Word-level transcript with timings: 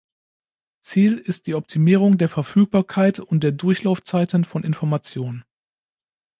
Ziel 0.81 1.19
ist 1.19 1.45
die 1.45 1.53
Optimierung 1.53 2.17
der 2.17 2.27
Verfügbarkeit 2.27 3.19
und 3.19 3.43
der 3.43 3.51
Durchlaufzeiten 3.51 4.45
von 4.45 4.63
Information. 4.63 5.45